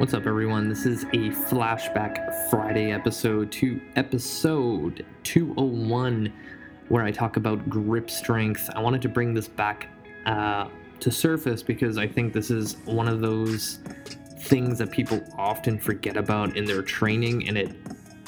What's 0.00 0.14
up, 0.14 0.26
everyone? 0.26 0.70
This 0.70 0.86
is 0.86 1.02
a 1.12 1.28
Flashback 1.28 2.48
Friday 2.48 2.90
episode 2.90 3.52
to 3.52 3.78
episode 3.96 5.04
201, 5.24 6.32
where 6.88 7.04
I 7.04 7.10
talk 7.10 7.36
about 7.36 7.68
grip 7.68 8.08
strength. 8.08 8.70
I 8.74 8.80
wanted 8.80 9.02
to 9.02 9.10
bring 9.10 9.34
this 9.34 9.46
back 9.46 9.88
uh, 10.24 10.68
to 11.00 11.10
surface 11.10 11.62
because 11.62 11.98
I 11.98 12.08
think 12.08 12.32
this 12.32 12.50
is 12.50 12.78
one 12.86 13.08
of 13.08 13.20
those 13.20 13.80
things 14.38 14.78
that 14.78 14.90
people 14.90 15.22
often 15.36 15.78
forget 15.78 16.16
about 16.16 16.56
in 16.56 16.64
their 16.64 16.80
training, 16.80 17.46
and 17.46 17.58
it 17.58 17.76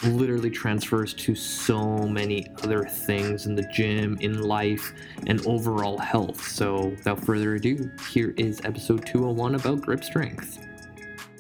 literally 0.04 0.50
transfers 0.50 1.14
to 1.14 1.34
so 1.34 2.07
many 2.07 2.48
other 2.64 2.84
things 2.84 3.46
in 3.46 3.54
the 3.54 3.66
gym, 3.73 4.18
in 4.20 4.43
life, 4.43 4.93
and 5.27 5.41
overall 5.46 5.96
health. 5.96 6.46
So, 6.48 6.89
without 6.89 7.25
further 7.25 7.54
ado, 7.54 7.91
here 8.11 8.34
is 8.36 8.61
episode 8.66 9.07
201 9.07 9.54
about 9.54 9.80
grip 9.80 10.04
strength. 10.04 10.68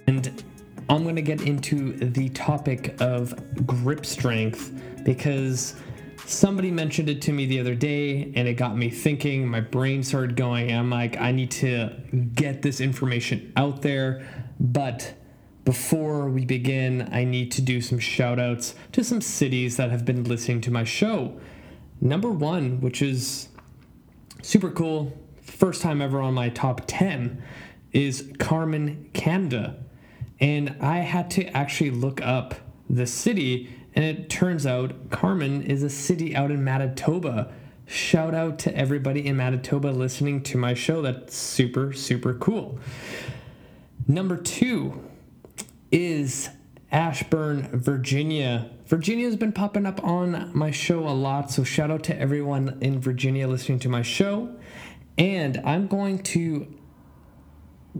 And 0.06 0.42
I'm 0.88 1.02
going 1.04 1.16
to 1.16 1.22
get 1.22 1.42
into 1.42 1.92
the 1.92 2.28
topic 2.30 3.00
of 3.00 3.66
grip 3.66 4.04
strength 4.04 4.72
because 5.04 5.74
somebody 6.26 6.70
mentioned 6.70 7.08
it 7.08 7.22
to 7.22 7.32
me 7.32 7.46
the 7.46 7.60
other 7.60 7.74
day 7.74 8.32
and 8.34 8.48
it 8.48 8.54
got 8.54 8.76
me 8.76 8.90
thinking. 8.90 9.46
My 9.46 9.60
brain 9.60 10.02
started 10.02 10.36
going. 10.36 10.70
and 10.70 10.78
I'm 10.78 10.90
like, 10.90 11.16
I 11.18 11.32
need 11.32 11.50
to 11.52 11.90
get 12.34 12.62
this 12.62 12.80
information 12.80 13.52
out 13.56 13.82
there. 13.82 14.26
But 14.60 15.14
before 15.64 16.28
we 16.28 16.44
begin, 16.44 17.08
I 17.12 17.24
need 17.24 17.52
to 17.52 17.62
do 17.62 17.80
some 17.80 17.98
shout 17.98 18.38
outs 18.38 18.74
to 18.92 19.04
some 19.04 19.20
cities 19.20 19.76
that 19.76 19.90
have 19.90 20.04
been 20.04 20.24
listening 20.24 20.60
to 20.62 20.70
my 20.70 20.84
show. 20.84 21.40
Number 22.00 22.30
one, 22.30 22.80
which 22.80 23.00
is 23.00 23.48
super 24.42 24.70
cool, 24.70 25.16
first 25.40 25.82
time 25.82 26.02
ever 26.02 26.20
on 26.20 26.34
my 26.34 26.48
top 26.48 26.82
10, 26.86 27.42
is 27.92 28.32
Carman, 28.38 29.08
Canada. 29.12 29.76
And 30.42 30.74
I 30.80 30.98
had 30.98 31.30
to 31.32 31.46
actually 31.56 31.92
look 31.92 32.20
up 32.20 32.56
the 32.90 33.06
city, 33.06 33.72
and 33.94 34.04
it 34.04 34.28
turns 34.28 34.66
out 34.66 35.08
Carman 35.08 35.62
is 35.62 35.84
a 35.84 35.88
city 35.88 36.34
out 36.34 36.50
in 36.50 36.64
Manitoba. 36.64 37.52
Shout 37.86 38.34
out 38.34 38.58
to 38.60 38.76
everybody 38.76 39.24
in 39.24 39.36
Manitoba 39.36 39.88
listening 39.88 40.42
to 40.42 40.58
my 40.58 40.74
show. 40.74 41.00
That's 41.00 41.36
super, 41.36 41.92
super 41.92 42.34
cool. 42.34 42.80
Number 44.08 44.36
two 44.36 45.08
is 45.92 46.48
Ashburn, 46.90 47.68
Virginia. 47.72 48.68
Virginia 48.86 49.26
has 49.26 49.36
been 49.36 49.52
popping 49.52 49.86
up 49.86 50.02
on 50.02 50.50
my 50.52 50.72
show 50.72 51.06
a 51.06 51.14
lot, 51.14 51.52
so 51.52 51.62
shout 51.62 51.92
out 51.92 52.02
to 52.04 52.18
everyone 52.18 52.78
in 52.80 53.00
Virginia 53.00 53.46
listening 53.46 53.78
to 53.78 53.88
my 53.88 54.02
show. 54.02 54.56
And 55.16 55.62
I'm 55.64 55.86
going 55.86 56.18
to 56.24 56.66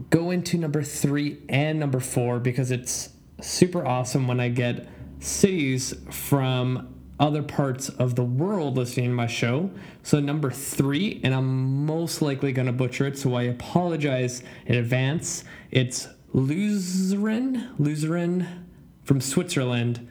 go 0.09 0.31
into 0.31 0.57
number 0.57 0.83
three 0.83 1.41
and 1.49 1.79
number 1.79 1.99
four 1.99 2.39
because 2.39 2.71
it's 2.71 3.09
super 3.41 3.85
awesome 3.85 4.27
when 4.27 4.39
I 4.39 4.49
get 4.49 4.87
cities 5.19 5.93
from 6.09 6.93
other 7.19 7.43
parts 7.43 7.89
of 7.89 8.15
the 8.15 8.23
world 8.23 8.75
listening 8.75 9.09
to 9.09 9.15
my 9.15 9.27
show. 9.27 9.69
So, 10.01 10.19
number 10.19 10.51
three, 10.51 11.21
and 11.23 11.33
I'm 11.33 11.85
most 11.85 12.21
likely 12.21 12.51
going 12.51 12.65
to 12.65 12.73
butcher 12.73 13.05
it, 13.05 13.17
so 13.17 13.35
I 13.35 13.43
apologize 13.43 14.43
in 14.65 14.75
advance. 14.75 15.43
It's 15.71 16.07
Luzern, 16.33 17.75
Luzern 17.77 18.65
from 19.03 19.21
Switzerland. 19.21 20.07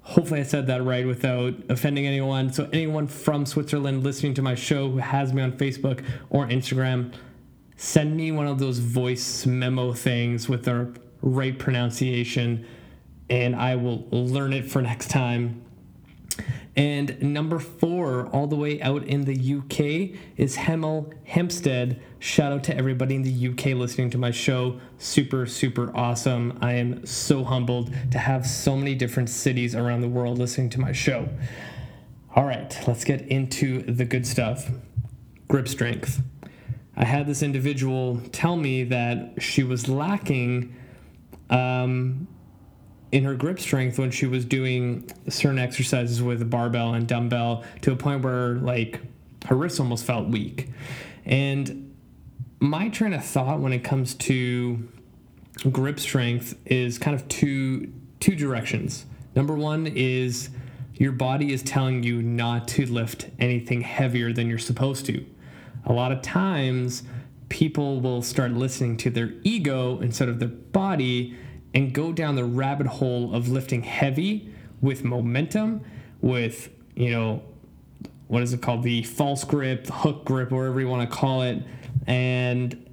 Hopefully, 0.00 0.40
I 0.40 0.44
said 0.44 0.66
that 0.68 0.82
right 0.82 1.06
without 1.06 1.54
offending 1.68 2.06
anyone. 2.06 2.52
So, 2.52 2.68
anyone 2.72 3.06
from 3.06 3.44
Switzerland 3.44 4.02
listening 4.02 4.34
to 4.34 4.42
my 4.42 4.54
show 4.54 4.90
who 4.90 4.98
has 4.98 5.32
me 5.32 5.42
on 5.42 5.52
Facebook 5.52 6.02
or 6.30 6.46
Instagram, 6.48 7.12
send 7.76 8.16
me 8.16 8.32
one 8.32 8.46
of 8.46 8.58
those 8.58 8.78
voice 8.78 9.46
memo 9.46 9.92
things 9.92 10.48
with 10.48 10.64
the 10.64 10.92
right 11.22 11.58
pronunciation 11.58 12.66
and 13.28 13.56
I 13.56 13.76
will 13.76 14.06
learn 14.10 14.52
it 14.52 14.70
for 14.70 14.82
next 14.82 15.08
time. 15.08 15.62
And 16.76 17.20
number 17.22 17.58
four, 17.58 18.26
all 18.26 18.46
the 18.46 18.56
way 18.56 18.82
out 18.82 19.02
in 19.04 19.24
the 19.24 19.34
UK, 19.34 20.18
is 20.36 20.56
Hemel 20.56 21.14
Hempstead. 21.24 22.02
Shout 22.18 22.52
out 22.52 22.64
to 22.64 22.76
everybody 22.76 23.14
in 23.14 23.22
the 23.22 23.48
UK 23.48 23.76
listening 23.76 24.10
to 24.10 24.18
my 24.18 24.30
show. 24.30 24.78
Super, 24.98 25.46
super 25.46 25.90
awesome. 25.96 26.58
I 26.60 26.74
am 26.74 27.06
so 27.06 27.44
humbled 27.44 27.94
to 28.10 28.18
have 28.18 28.46
so 28.46 28.76
many 28.76 28.94
different 28.94 29.30
cities 29.30 29.74
around 29.74 30.02
the 30.02 30.08
world 30.08 30.38
listening 30.38 30.68
to 30.70 30.80
my 30.80 30.92
show. 30.92 31.28
All 32.34 32.44
right, 32.44 32.78
let's 32.86 33.04
get 33.04 33.22
into 33.22 33.82
the 33.82 34.04
good 34.04 34.26
stuff 34.26 34.70
grip 35.48 35.68
strength. 35.68 36.20
I 36.96 37.04
had 37.04 37.26
this 37.26 37.42
individual 37.42 38.20
tell 38.32 38.56
me 38.56 38.84
that 38.84 39.42
she 39.42 39.62
was 39.62 39.88
lacking 39.88 40.74
um, 41.50 42.26
in 43.12 43.24
her 43.24 43.34
grip 43.34 43.60
strength 43.60 43.98
when 43.98 44.10
she 44.10 44.26
was 44.26 44.44
doing 44.44 45.08
certain 45.28 45.58
exercises 45.58 46.22
with 46.22 46.40
a 46.40 46.46
barbell 46.46 46.94
and 46.94 47.06
dumbbell 47.06 47.64
to 47.82 47.92
a 47.92 47.96
point 47.96 48.22
where 48.22 48.54
like 48.54 49.00
her 49.46 49.54
wrists 49.54 49.78
almost 49.78 50.04
felt 50.04 50.28
weak. 50.28 50.70
And 51.24 51.94
my 52.60 52.88
train 52.88 53.12
of 53.12 53.24
thought 53.24 53.60
when 53.60 53.72
it 53.72 53.84
comes 53.84 54.14
to 54.14 54.88
grip 55.70 56.00
strength 56.00 56.58
is 56.64 56.98
kind 56.98 57.14
of 57.14 57.28
two 57.28 57.92
two 58.20 58.34
directions. 58.34 59.04
Number 59.34 59.54
one 59.54 59.86
is 59.86 60.48
your 60.94 61.12
body 61.12 61.52
is 61.52 61.62
telling 61.62 62.02
you 62.02 62.22
not 62.22 62.68
to 62.68 62.86
lift 62.86 63.28
anything 63.38 63.82
heavier 63.82 64.32
than 64.32 64.48
you're 64.48 64.58
supposed 64.58 65.04
to 65.06 65.26
a 65.86 65.92
lot 65.92 66.12
of 66.12 66.20
times 66.20 67.04
people 67.48 68.00
will 68.00 68.22
start 68.22 68.52
listening 68.52 68.96
to 68.96 69.10
their 69.10 69.32
ego 69.44 70.00
instead 70.00 70.28
of 70.28 70.40
their 70.40 70.48
body 70.48 71.36
and 71.74 71.92
go 71.92 72.12
down 72.12 72.34
the 72.34 72.44
rabbit 72.44 72.86
hole 72.86 73.34
of 73.34 73.48
lifting 73.48 73.82
heavy 73.82 74.52
with 74.80 75.04
momentum, 75.04 75.82
with, 76.20 76.70
you 76.94 77.10
know, 77.10 77.42
what 78.28 78.42
is 78.42 78.52
it 78.52 78.60
called? 78.60 78.82
The 78.82 79.04
false 79.04 79.44
grip, 79.44 79.86
hook 79.86 80.24
grip, 80.24 80.50
whatever 80.50 80.80
you 80.80 80.88
want 80.88 81.08
to 81.08 81.16
call 81.16 81.42
it. 81.42 81.62
And, 82.06 82.90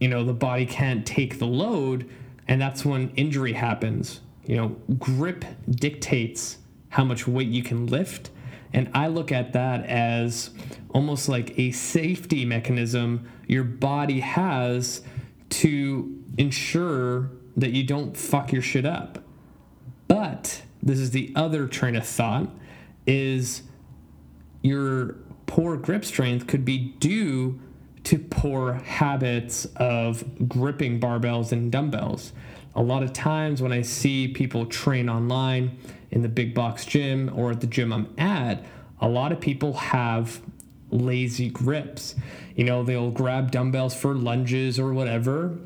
you 0.00 0.08
know, 0.08 0.24
the 0.24 0.32
body 0.32 0.64
can't 0.64 1.04
take 1.04 1.38
the 1.38 1.46
load. 1.46 2.08
And 2.48 2.60
that's 2.60 2.84
when 2.84 3.10
injury 3.10 3.52
happens. 3.52 4.20
You 4.46 4.56
know, 4.56 4.68
grip 4.98 5.44
dictates 5.68 6.58
how 6.88 7.04
much 7.04 7.28
weight 7.28 7.48
you 7.48 7.62
can 7.62 7.86
lift 7.86 8.30
and 8.72 8.90
I 8.94 9.08
look 9.08 9.32
at 9.32 9.52
that 9.52 9.84
as 9.86 10.50
almost 10.90 11.28
like 11.28 11.58
a 11.58 11.72
safety 11.72 12.44
mechanism 12.44 13.28
your 13.46 13.64
body 13.64 14.20
has 14.20 15.02
to 15.50 16.22
ensure 16.38 17.30
that 17.56 17.72
you 17.72 17.84
don't 17.84 18.16
fuck 18.16 18.52
your 18.52 18.62
shit 18.62 18.86
up. 18.86 19.18
But 20.08 20.62
this 20.82 20.98
is 20.98 21.10
the 21.10 21.32
other 21.36 21.66
train 21.66 21.96
of 21.96 22.06
thought 22.06 22.48
is 23.06 23.62
your 24.62 25.16
poor 25.46 25.76
grip 25.76 26.04
strength 26.04 26.46
could 26.46 26.64
be 26.64 26.78
due 26.78 27.60
to 28.04 28.18
poor 28.18 28.74
habits 28.74 29.66
of 29.76 30.48
gripping 30.48 30.98
barbells 30.98 31.52
and 31.52 31.70
dumbbells. 31.70 32.32
A 32.74 32.82
lot 32.82 33.02
of 33.02 33.12
times 33.12 33.60
when 33.60 33.72
I 33.72 33.82
see 33.82 34.28
people 34.28 34.66
train 34.66 35.08
online 35.08 35.76
in 36.12 36.22
the 36.22 36.28
big 36.28 36.54
box 36.54 36.84
gym 36.84 37.30
or 37.34 37.50
at 37.50 37.60
the 37.60 37.66
gym 37.66 37.92
I'm 37.92 38.14
at, 38.18 38.64
a 39.00 39.08
lot 39.08 39.32
of 39.32 39.40
people 39.40 39.72
have 39.72 40.40
lazy 40.90 41.48
grips. 41.48 42.14
You 42.54 42.64
know, 42.64 42.84
they'll 42.84 43.10
grab 43.10 43.50
dumbbells 43.50 43.94
for 43.94 44.14
lunges 44.14 44.78
or 44.78 44.92
whatever. 44.92 45.58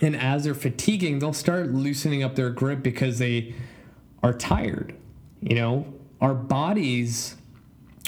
And 0.00 0.16
as 0.16 0.44
they're 0.44 0.54
fatiguing, 0.54 1.18
they'll 1.18 1.32
start 1.32 1.72
loosening 1.72 2.22
up 2.22 2.36
their 2.36 2.48
grip 2.48 2.82
because 2.82 3.18
they 3.18 3.54
are 4.22 4.32
tired. 4.32 4.94
You 5.40 5.56
know, 5.56 5.94
our 6.20 6.34
bodies 6.34 7.36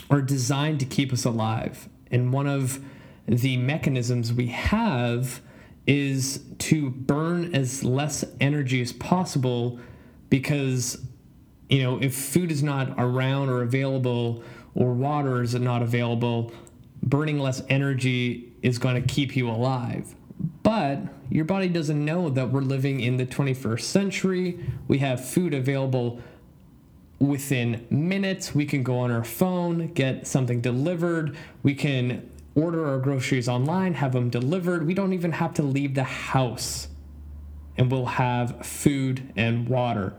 are 0.08 0.22
designed 0.22 0.80
to 0.80 0.86
keep 0.86 1.12
us 1.12 1.24
alive. 1.24 1.88
And 2.10 2.32
one 2.32 2.46
of 2.46 2.78
the 3.26 3.56
mechanisms 3.56 4.32
we 4.32 4.46
have 4.46 5.40
is 5.86 6.44
to 6.58 6.90
burn 6.90 7.54
as 7.54 7.82
less 7.84 8.24
energy 8.40 8.80
as 8.80 8.92
possible 8.92 9.78
because 10.30 11.04
you 11.68 11.82
know 11.82 11.98
if 12.00 12.14
food 12.14 12.50
is 12.50 12.62
not 12.62 12.94
around 12.98 13.48
or 13.48 13.62
available 13.62 14.42
or 14.74 14.92
water 14.92 15.42
is 15.42 15.54
not 15.54 15.82
available 15.82 16.52
burning 17.02 17.38
less 17.38 17.62
energy 17.68 18.52
is 18.62 18.78
going 18.78 19.00
to 19.00 19.14
keep 19.14 19.36
you 19.36 19.48
alive 19.48 20.14
but 20.62 20.98
your 21.30 21.44
body 21.44 21.68
doesn't 21.68 22.04
know 22.04 22.28
that 22.28 22.50
we're 22.50 22.60
living 22.60 23.00
in 23.00 23.16
the 23.16 23.26
21st 23.26 23.80
century 23.80 24.58
we 24.88 24.98
have 24.98 25.24
food 25.24 25.54
available 25.54 26.20
within 27.18 27.86
minutes 27.90 28.54
we 28.54 28.64
can 28.66 28.82
go 28.82 28.98
on 28.98 29.10
our 29.10 29.24
phone 29.24 29.86
get 29.94 30.26
something 30.26 30.60
delivered 30.60 31.36
we 31.62 31.74
can 31.74 32.28
order 32.54 32.86
our 32.86 32.98
groceries 32.98 33.48
online, 33.48 33.94
have 33.94 34.12
them 34.12 34.30
delivered. 34.30 34.86
We 34.86 34.94
don't 34.94 35.12
even 35.12 35.32
have 35.32 35.54
to 35.54 35.62
leave 35.62 35.94
the 35.94 36.04
house 36.04 36.88
and 37.76 37.90
we'll 37.90 38.06
have 38.06 38.64
food 38.64 39.32
and 39.36 39.68
water. 39.68 40.14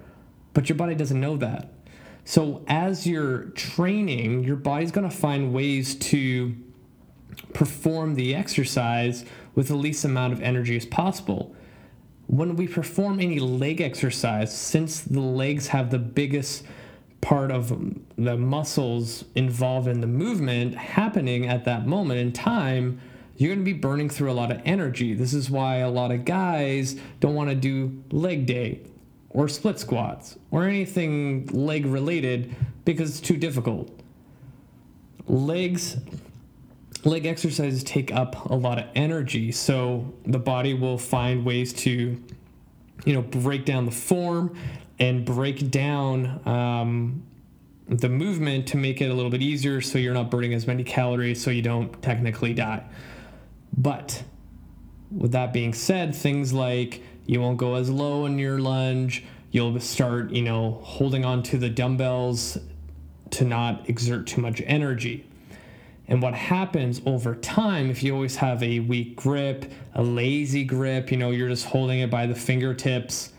But 0.56 0.68
your 0.70 0.78
body 0.78 0.96
doesn't 0.96 1.20
know 1.20 1.38
that. 1.38 1.70
So, 2.24 2.64
as 2.68 3.06
you're 3.06 3.50
training, 3.50 4.46
your 4.46 4.56
body's 4.56 4.90
gonna 4.90 5.12
find 5.12 5.54
ways 5.54 5.94
to 5.96 6.56
perform 7.54 8.16
the 8.16 8.34
exercise 8.34 9.26
with 9.54 9.68
the 9.68 9.76
least 9.76 10.04
amount 10.04 10.34
of 10.34 10.42
energy 10.42 10.76
as 10.76 10.88
possible. 10.88 11.56
when 12.28 12.56
we 12.56 12.68
perform 12.68 13.20
any 13.20 13.38
leg 13.38 13.80
exercise, 13.80 14.52
since 14.52 15.02
the 15.02 15.20
legs 15.20 15.68
have 15.68 15.92
the 15.92 16.00
biggest 16.00 16.64
part 17.22 17.52
of 17.52 17.70
the 18.18 18.36
muscles 18.36 19.26
involved 19.36 19.88
in 19.88 20.02
the 20.02 20.08
movement 20.08 20.74
happening 20.74 21.46
at 21.46 21.66
that 21.66 21.86
moment 21.86 22.20
in 22.20 22.32
time, 22.32 23.00
you're 23.38 23.50
going 23.54 23.64
to 23.64 23.72
be 23.72 23.78
burning 23.78 24.10
through 24.10 24.32
a 24.32 24.34
lot 24.34 24.52
of 24.52 24.60
energy. 24.66 25.14
This 25.14 25.36
is 25.36 25.52
why 25.52 25.78
a 25.78 25.90
lot 25.90 26.10
of 26.10 26.26
guys 26.26 27.00
don't 27.20 27.36
want 27.36 27.52
to 27.52 27.56
do 27.56 28.04
leg 28.10 28.48
day 28.48 28.82
or 29.36 29.50
split 29.50 29.78
squats 29.78 30.38
or 30.50 30.64
anything 30.64 31.46
leg 31.48 31.86
related 31.86 32.56
because 32.86 33.10
it's 33.10 33.20
too 33.20 33.36
difficult. 33.36 33.92
Legs 35.28 35.98
leg 37.04 37.26
exercises 37.26 37.84
take 37.84 38.12
up 38.14 38.50
a 38.50 38.56
lot 38.56 38.80
of 38.80 38.86
energy, 38.96 39.52
so 39.52 40.12
the 40.26 40.40
body 40.40 40.74
will 40.74 40.98
find 40.98 41.46
ways 41.46 41.74
to 41.74 42.20
you 43.06 43.14
know 43.14 43.22
break 43.22 43.66
down 43.66 43.86
the 43.86 43.92
form 43.92 44.56
and 45.00 45.26
break 45.26 45.70
down 45.70 46.42
um, 46.48 47.22
the 47.90 48.08
movement 48.08 48.68
to 48.68 48.78
make 48.78 49.02
it 49.02 49.12
a 49.12 49.14
little 49.14 49.30
bit 49.30 49.42
easier 49.42 49.82
so 49.82 49.98
you're 49.98 50.14
not 50.14 50.32
burning 50.32 50.54
as 50.54 50.66
many 50.66 50.84
calories 50.86 51.44
so 51.44 51.52
you 51.52 51.62
don't 51.62 52.02
technically 52.02 52.54
die. 52.54 52.84
But 53.78 54.24
with 55.12 55.34
that 55.34 55.52
being 55.52 55.74
said, 55.74 56.16
things 56.16 56.54
like 56.54 57.04
you 57.26 57.42
won't 57.42 57.58
go 57.58 57.76
as 57.76 57.90
low 57.90 58.26
in 58.26 58.38
your 58.38 58.60
lunge, 58.60 59.24
you'll 59.52 59.80
start, 59.80 60.32
you 60.32 60.42
know, 60.42 60.80
holding 60.84 61.26
on 61.26 61.42
to 61.44 61.58
the 61.58 61.70
dumbbells 61.70 62.58
to 63.32 63.46
not 63.46 63.90
exert 63.90 64.28
too 64.28 64.42
much 64.42 64.62
energy. 64.66 65.26
And 66.08 66.22
what 66.22 66.36
happens 66.36 67.02
over 67.06 67.36
time, 67.36 67.90
if 67.90 68.04
you 68.04 68.14
always 68.14 68.36
have 68.36 68.62
a 68.62 68.80
weak 68.80 69.16
grip, 69.16 69.72
a 69.96 70.04
lazy 70.04 70.64
grip, 70.64 71.12
you 71.12 71.18
know, 71.18 71.32
you're 71.32 71.50
just 71.50 71.66
holding 71.66 72.00
it 72.00 72.12
by 72.12 72.28
the 72.28 72.36
fingertips, 72.36 73.34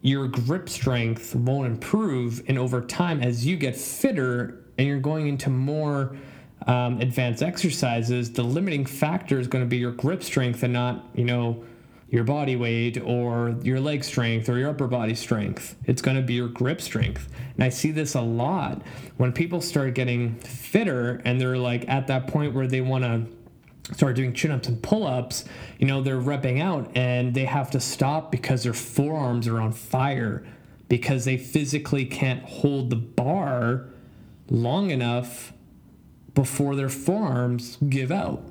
your 0.00 0.28
grip 0.28 0.68
strength 0.68 1.34
won't 1.34 1.66
improve. 1.66 2.42
And 2.48 2.58
over 2.58 2.80
time, 2.80 3.22
as 3.22 3.44
you 3.44 3.56
get 3.56 3.76
fitter 3.76 4.64
and 4.78 4.86
you're 4.86 5.00
going 5.00 5.26
into 5.26 5.50
more 5.50 6.16
um, 6.66 7.00
advanced 7.00 7.42
exercises, 7.42 8.32
the 8.32 8.42
limiting 8.42 8.86
factor 8.86 9.38
is 9.38 9.46
going 9.46 9.64
to 9.64 9.68
be 9.68 9.76
your 9.76 9.92
grip 9.92 10.22
strength 10.22 10.62
and 10.62 10.72
not, 10.72 11.04
you 11.14 11.24
know, 11.24 11.64
your 12.08 12.24
body 12.24 12.54
weight 12.54 13.00
or 13.02 13.56
your 13.62 13.80
leg 13.80 14.04
strength 14.04 14.48
or 14.48 14.58
your 14.58 14.70
upper 14.70 14.86
body 14.86 15.14
strength. 15.14 15.76
It's 15.84 16.00
going 16.00 16.16
to 16.16 16.22
be 16.22 16.34
your 16.34 16.48
grip 16.48 16.80
strength. 16.80 17.28
And 17.54 17.64
I 17.64 17.68
see 17.68 17.90
this 17.90 18.14
a 18.14 18.20
lot 18.20 18.82
when 19.16 19.32
people 19.32 19.60
start 19.60 19.94
getting 19.94 20.36
fitter 20.36 21.20
and 21.24 21.40
they're 21.40 21.58
like 21.58 21.88
at 21.88 22.06
that 22.06 22.28
point 22.28 22.54
where 22.54 22.66
they 22.66 22.80
want 22.80 23.04
to 23.04 23.26
start 23.94 24.16
doing 24.16 24.32
chin 24.32 24.50
ups 24.50 24.68
and 24.68 24.82
pull 24.82 25.06
ups, 25.06 25.44
you 25.78 25.86
know, 25.86 26.02
they're 26.02 26.20
repping 26.20 26.60
out 26.60 26.90
and 26.96 27.34
they 27.34 27.44
have 27.44 27.70
to 27.72 27.80
stop 27.80 28.30
because 28.30 28.62
their 28.62 28.72
forearms 28.72 29.48
are 29.48 29.60
on 29.60 29.72
fire 29.72 30.44
because 30.88 31.24
they 31.24 31.36
physically 31.36 32.04
can't 32.04 32.42
hold 32.44 32.90
the 32.90 32.96
bar 32.96 33.86
long 34.48 34.90
enough 34.90 35.52
before 36.34 36.76
their 36.76 36.88
forearms 36.88 37.78
give 37.88 38.12
out. 38.12 38.42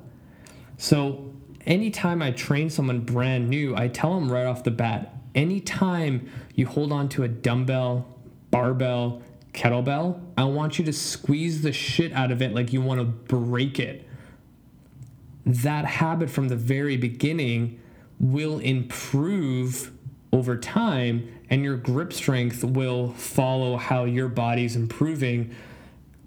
So, 0.76 1.35
anytime 1.66 2.22
I 2.22 2.30
train 2.30 2.70
someone 2.70 3.00
brand 3.00 3.48
new, 3.48 3.76
I 3.76 3.88
tell 3.88 4.14
them 4.14 4.30
right 4.30 4.46
off 4.46 4.64
the 4.64 4.70
bat 4.70 5.16
anytime 5.36 6.28
you 6.54 6.66
hold 6.66 6.90
on 6.90 7.08
to 7.10 7.22
a 7.22 7.28
dumbbell, 7.28 8.06
barbell, 8.50 9.22
kettlebell, 9.52 10.20
I 10.36 10.44
want 10.44 10.78
you 10.78 10.84
to 10.86 10.92
squeeze 10.92 11.62
the 11.62 11.72
shit 11.72 12.12
out 12.12 12.32
of 12.32 12.42
it 12.42 12.54
like 12.54 12.72
you 12.72 12.80
want 12.80 13.00
to 13.00 13.04
break 13.04 13.78
it. 13.78 14.08
That 15.44 15.84
habit 15.84 16.30
from 16.30 16.48
the 16.48 16.56
very 16.56 16.96
beginning 16.96 17.80
will 18.18 18.58
improve 18.58 19.92
over 20.32 20.56
time 20.56 21.32
and 21.48 21.62
your 21.62 21.76
grip 21.76 22.12
strength 22.12 22.64
will 22.64 23.12
follow 23.12 23.76
how 23.76 24.04
your 24.04 24.28
body's 24.28 24.74
improving 24.74 25.54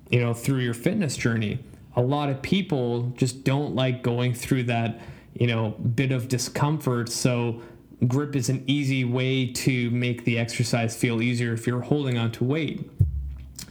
you 0.10 0.20
know 0.20 0.34
through 0.34 0.60
your 0.60 0.74
fitness 0.74 1.18
journey. 1.18 1.60
A 1.96 2.02
lot 2.02 2.30
of 2.30 2.42
people 2.42 3.12
just 3.18 3.44
don't 3.44 3.76
like 3.76 4.02
going 4.02 4.34
through 4.34 4.64
that 4.64 5.02
you 5.40 5.48
know 5.48 5.72
bit 5.72 6.12
of 6.12 6.28
discomfort 6.28 7.10
so 7.10 7.62
grip 8.08 8.36
is 8.36 8.50
an 8.50 8.64
easy 8.68 9.04
way 9.04 9.48
to 9.48 9.90
make 9.90 10.24
the 10.24 10.38
exercise 10.38 10.96
feel 10.96 11.22
easier 11.22 11.54
if 11.54 11.66
you're 11.66 11.82
holding 11.82 12.18
on 12.18 12.32
to 12.32 12.44
weight 12.44 12.90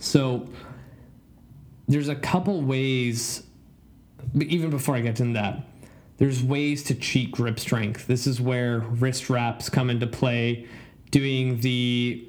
so 0.00 0.49
there's 1.87 2.09
a 2.09 2.17
couple 2.17 2.61
ways 2.61 3.44
but 4.35 4.47
even 4.49 4.70
before 4.70 4.97
I 4.97 5.00
get 5.00 5.20
into 5.20 5.35
that, 5.35 5.65
there's 6.19 6.43
ways 6.43 6.82
to 6.85 6.94
cheat 6.94 7.31
grip 7.31 7.59
strength. 7.61 8.06
This 8.06 8.26
is 8.26 8.41
where 8.41 8.81
wrist 8.81 9.31
wraps 9.31 9.69
come 9.69 9.91
into 9.91 10.06
play, 10.06 10.67
doing 11.11 11.61
the 11.61 12.29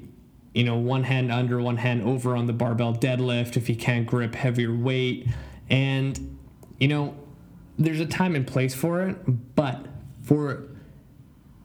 you 0.54 0.64
know 0.64 0.78
one 0.78 1.04
hand 1.04 1.32
under, 1.32 1.60
one 1.60 1.78
hand 1.78 2.04
over 2.04 2.36
on 2.36 2.46
the 2.46 2.54
barbell 2.54 2.94
deadlift 2.94 3.58
if 3.58 3.70
you 3.70 3.76
can't 3.76 4.06
grip 4.06 4.36
heavier 4.36 4.74
weight. 4.74 5.28
And 5.70 6.38
you 6.80 6.88
know, 6.88 7.16
there's 7.80 8.02
a 8.02 8.06
time 8.06 8.36
and 8.36 8.46
place 8.46 8.76
for 8.76 9.02
it, 9.08 9.16
but 9.56 9.86
for 10.22 10.68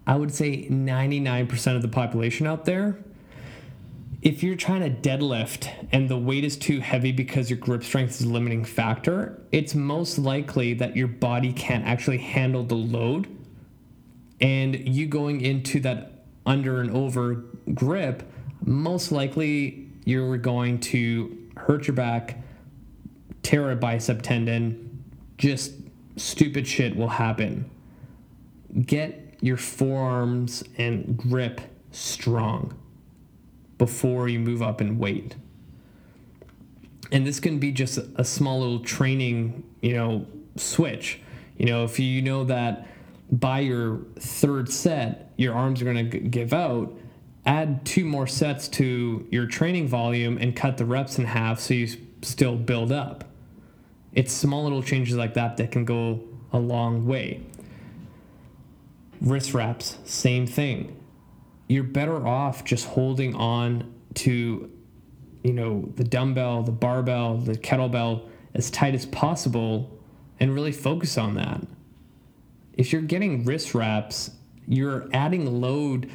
I 0.06 0.16
would 0.16 0.32
say 0.32 0.68
99% 0.68 1.76
of 1.76 1.82
the 1.82 1.88
population 1.88 2.46
out 2.46 2.64
there, 2.64 2.98
if 4.22 4.42
you're 4.42 4.56
trying 4.56 4.80
to 4.80 5.08
deadlift 5.08 5.68
and 5.92 6.08
the 6.08 6.16
weight 6.16 6.44
is 6.44 6.56
too 6.56 6.80
heavy 6.80 7.12
because 7.12 7.50
your 7.50 7.58
grip 7.58 7.82
strength 7.82 8.20
is 8.20 8.22
a 8.22 8.28
limiting 8.28 8.64
factor, 8.64 9.42
it's 9.50 9.74
most 9.74 10.18
likely 10.18 10.72
that 10.74 10.96
your 10.96 11.08
body 11.08 11.52
can't 11.52 11.84
actually 11.84 12.18
handle 12.18 12.62
the 12.62 12.74
load. 12.74 13.26
And 14.40 14.88
you 14.88 15.06
going 15.06 15.40
into 15.40 15.80
that 15.80 16.24
under 16.46 16.80
and 16.80 16.90
over 16.90 17.44
grip, 17.74 18.22
most 18.64 19.10
likely 19.10 19.90
you're 20.04 20.36
going 20.36 20.80
to 20.80 21.36
hurt 21.56 21.86
your 21.86 21.94
back, 21.94 22.38
tear 23.42 23.70
a 23.70 23.76
bicep 23.76 24.22
tendon, 24.22 25.02
just 25.38 25.72
stupid 26.16 26.66
shit 26.66 26.96
will 26.96 27.08
happen. 27.08 27.70
Get 28.84 29.36
your 29.40 29.56
forearms 29.56 30.64
and 30.78 31.16
grip 31.16 31.60
strong 31.90 32.74
before 33.78 34.28
you 34.28 34.38
move 34.38 34.62
up 34.62 34.80
in 34.80 34.98
weight. 34.98 35.36
And 37.12 37.26
this 37.26 37.38
can 37.38 37.58
be 37.58 37.70
just 37.70 37.98
a 38.16 38.24
small 38.24 38.60
little 38.60 38.80
training, 38.80 39.64
you 39.82 39.94
know, 39.94 40.26
switch. 40.56 41.20
You 41.58 41.66
know, 41.66 41.84
if 41.84 41.98
you 41.98 42.22
know 42.22 42.44
that 42.44 42.86
by 43.30 43.60
your 43.60 44.00
third 44.18 44.70
set, 44.70 45.32
your 45.36 45.54
arms 45.54 45.82
are 45.82 45.84
going 45.84 46.10
to 46.10 46.18
give 46.18 46.52
out, 46.52 46.92
add 47.46 47.84
two 47.84 48.04
more 48.04 48.26
sets 48.26 48.68
to 48.68 49.26
your 49.30 49.46
training 49.46 49.88
volume 49.88 50.38
and 50.38 50.56
cut 50.56 50.78
the 50.78 50.84
reps 50.84 51.18
in 51.18 51.24
half 51.24 51.60
so 51.60 51.74
you 51.74 51.88
still 52.22 52.56
build 52.56 52.90
up. 52.90 53.24
It's 54.14 54.32
small 54.32 54.62
little 54.62 54.82
changes 54.82 55.16
like 55.16 55.34
that 55.34 55.56
that 55.56 55.72
can 55.72 55.84
go 55.84 56.20
a 56.52 56.58
long 56.58 57.06
way. 57.06 57.42
Wrist 59.20 59.54
wraps, 59.54 59.98
same 60.04 60.46
thing. 60.46 60.96
You're 61.68 61.84
better 61.84 62.26
off 62.26 62.64
just 62.64 62.86
holding 62.86 63.34
on 63.34 63.92
to 64.14 64.70
you 65.42 65.52
know 65.52 65.88
the 65.96 66.04
dumbbell 66.04 66.62
the 66.62 66.72
barbell 66.72 67.36
the 67.36 67.54
kettlebell 67.54 68.28
as 68.54 68.70
tight 68.70 68.94
as 68.94 69.04
possible 69.06 69.90
and 70.40 70.54
really 70.54 70.72
focus 70.72 71.18
on 71.18 71.34
that. 71.34 71.60
If 72.74 72.92
you're 72.92 73.02
getting 73.02 73.44
wrist 73.44 73.74
wraps 73.74 74.30
you're 74.66 75.08
adding 75.12 75.60
load 75.60 76.10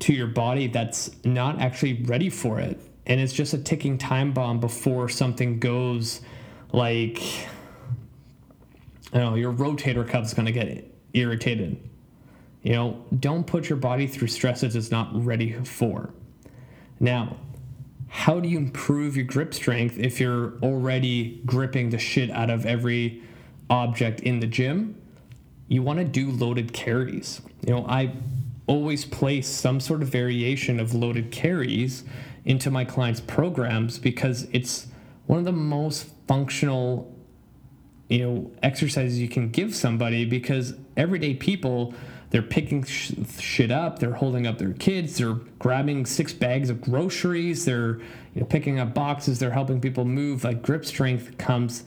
to 0.00 0.12
your 0.12 0.26
body 0.26 0.66
that's 0.66 1.10
not 1.24 1.60
actually 1.60 2.02
ready 2.04 2.30
for 2.30 2.58
it. 2.60 2.80
And 3.06 3.20
it's 3.20 3.32
just 3.32 3.52
a 3.52 3.58
ticking 3.58 3.98
time 3.98 4.32
bomb 4.32 4.60
before 4.60 5.08
something 5.08 5.58
goes 5.58 6.20
like 6.72 7.22
don't 9.12 9.22
know 9.22 9.34
your 9.34 9.52
rotator 9.52 10.08
cuff's 10.08 10.34
going 10.34 10.46
to 10.46 10.52
get 10.52 10.90
irritated 11.12 11.78
you 12.62 12.72
know, 12.72 13.04
don't 13.18 13.46
put 13.46 13.68
your 13.68 13.78
body 13.78 14.06
through 14.06 14.28
stresses 14.28 14.76
it's 14.76 14.90
not 14.90 15.10
ready 15.12 15.52
for. 15.64 16.10
Now, 17.00 17.36
how 18.08 18.38
do 18.38 18.48
you 18.48 18.58
improve 18.58 19.16
your 19.16 19.24
grip 19.24 19.52
strength 19.52 19.98
if 19.98 20.20
you're 20.20 20.54
already 20.62 21.42
gripping 21.44 21.90
the 21.90 21.98
shit 21.98 22.30
out 22.30 22.50
of 22.50 22.64
every 22.64 23.22
object 23.68 24.20
in 24.20 24.40
the 24.40 24.46
gym? 24.46 24.96
You 25.66 25.82
want 25.82 25.98
to 25.98 26.04
do 26.04 26.30
loaded 26.30 26.72
carries. 26.72 27.40
You 27.66 27.74
know, 27.74 27.86
I 27.88 28.14
always 28.66 29.04
place 29.04 29.48
some 29.48 29.80
sort 29.80 30.02
of 30.02 30.08
variation 30.08 30.78
of 30.78 30.94
loaded 30.94 31.32
carries 31.32 32.04
into 32.44 32.70
my 32.70 32.84
clients' 32.84 33.20
programs 33.20 33.98
because 33.98 34.46
it's 34.52 34.86
one 35.26 35.40
of 35.40 35.44
the 35.44 35.52
most 35.52 36.21
functional 36.32 37.14
you 38.08 38.18
know 38.18 38.50
exercises 38.62 39.18
you 39.18 39.28
can 39.28 39.50
give 39.50 39.74
somebody 39.74 40.24
because 40.24 40.72
everyday 40.96 41.34
people 41.34 41.92
they're 42.30 42.40
picking 42.40 42.82
sh- 42.82 43.12
shit 43.38 43.70
up. 43.70 43.98
They're 43.98 44.14
holding 44.14 44.46
up 44.46 44.56
their 44.56 44.72
kids. 44.72 45.18
They're 45.18 45.34
grabbing 45.58 46.06
six 46.06 46.32
bags 46.32 46.70
of 46.70 46.80
groceries. 46.80 47.66
They're 47.66 47.98
you 48.34 48.40
know, 48.40 48.46
picking 48.46 48.80
up 48.80 48.94
boxes. 48.94 49.38
They're 49.38 49.50
helping 49.50 49.82
people 49.82 50.06
move. 50.06 50.42
Like 50.42 50.62
grip 50.62 50.86
strength 50.86 51.36
comes 51.36 51.84